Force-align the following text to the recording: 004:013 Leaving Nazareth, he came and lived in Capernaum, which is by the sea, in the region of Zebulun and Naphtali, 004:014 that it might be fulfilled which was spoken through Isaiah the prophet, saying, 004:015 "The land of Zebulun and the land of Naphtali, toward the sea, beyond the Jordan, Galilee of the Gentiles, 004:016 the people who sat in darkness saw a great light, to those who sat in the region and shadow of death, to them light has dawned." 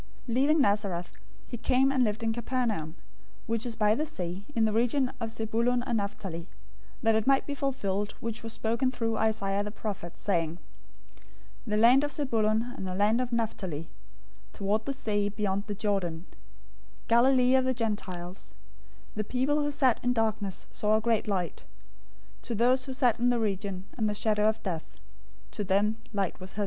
004:013 0.27 0.33
Leaving 0.33 0.61
Nazareth, 0.61 1.11
he 1.47 1.57
came 1.57 1.91
and 1.91 2.03
lived 2.03 2.23
in 2.23 2.33
Capernaum, 2.33 2.95
which 3.45 3.67
is 3.67 3.75
by 3.75 3.93
the 3.93 4.03
sea, 4.07 4.47
in 4.55 4.65
the 4.65 4.73
region 4.73 5.11
of 5.19 5.29
Zebulun 5.29 5.83
and 5.83 5.99
Naphtali, 5.99 6.45
004:014 7.03 7.03
that 7.03 7.13
it 7.13 7.27
might 7.27 7.45
be 7.45 7.53
fulfilled 7.53 8.15
which 8.19 8.41
was 8.41 8.51
spoken 8.51 8.89
through 8.89 9.15
Isaiah 9.17 9.63
the 9.63 9.69
prophet, 9.69 10.17
saying, 10.17 10.55
004:015 11.67 11.67
"The 11.67 11.77
land 11.77 12.03
of 12.03 12.11
Zebulun 12.11 12.73
and 12.75 12.87
the 12.87 12.95
land 12.95 13.21
of 13.21 13.31
Naphtali, 13.31 13.89
toward 14.53 14.85
the 14.87 14.93
sea, 14.95 15.29
beyond 15.29 15.65
the 15.67 15.75
Jordan, 15.75 16.25
Galilee 17.07 17.53
of 17.53 17.65
the 17.65 17.73
Gentiles, 17.75 18.55
004:016 19.11 19.13
the 19.13 19.23
people 19.23 19.61
who 19.61 19.69
sat 19.69 19.99
in 20.01 20.13
darkness 20.13 20.65
saw 20.71 20.97
a 20.97 21.01
great 21.01 21.27
light, 21.27 21.63
to 22.41 22.55
those 22.55 22.85
who 22.85 22.93
sat 22.93 23.19
in 23.19 23.29
the 23.29 23.39
region 23.39 23.85
and 23.99 24.09
shadow 24.17 24.49
of 24.49 24.63
death, 24.63 24.99
to 25.51 25.63
them 25.63 25.97
light 26.11 26.35
has 26.39 26.53
dawned." 26.53 26.59